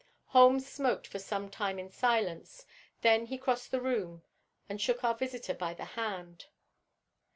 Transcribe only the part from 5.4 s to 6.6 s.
by the hand.